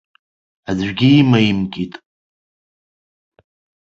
Аӡәгьы 0.69 1.09
имаимкит. 1.21 1.93